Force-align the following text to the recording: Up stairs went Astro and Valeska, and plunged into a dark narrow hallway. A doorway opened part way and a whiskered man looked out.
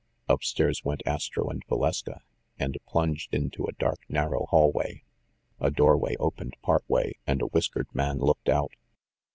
Up 0.27 0.43
stairs 0.43 0.83
went 0.83 1.03
Astro 1.05 1.47
and 1.51 1.63
Valeska, 1.67 2.21
and 2.57 2.75
plunged 2.87 3.35
into 3.35 3.65
a 3.67 3.71
dark 3.73 3.99
narrow 4.09 4.47
hallway. 4.47 5.03
A 5.59 5.69
doorway 5.69 6.15
opened 6.15 6.57
part 6.63 6.83
way 6.89 7.19
and 7.27 7.39
a 7.39 7.45
whiskered 7.49 7.93
man 7.93 8.17
looked 8.17 8.49
out. 8.49 8.71